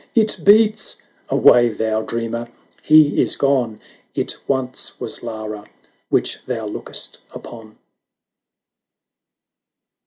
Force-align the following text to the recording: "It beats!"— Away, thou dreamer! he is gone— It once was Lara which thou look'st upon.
"It 0.15 0.39
beats!"— 0.43 0.97
Away, 1.29 1.69
thou 1.69 2.01
dreamer! 2.01 2.49
he 2.81 3.21
is 3.21 3.35
gone— 3.35 3.79
It 4.21 4.35
once 4.47 4.99
was 4.99 5.21
Lara 5.21 5.65
which 6.09 6.39
thou 6.47 6.65
look'st 6.65 7.19
upon. 7.35 7.77